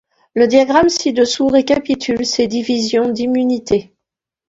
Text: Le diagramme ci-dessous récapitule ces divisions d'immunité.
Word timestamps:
Le 0.33 0.47
diagramme 0.47 0.89
ci-dessous 0.89 1.45
récapitule 1.45 2.25
ces 2.25 2.47
divisions 2.47 3.09
d'immunité. 3.11 3.93